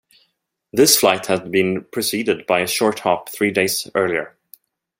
This 0.73 0.97
flight 0.97 1.27
had 1.27 1.51
been 1.51 1.83
preceded 1.91 2.47
by 2.47 2.61
a 2.61 2.65
short 2.67 3.01
hop 3.01 3.29
three 3.29 3.51
days 3.51 3.87
earlier. 3.93 4.35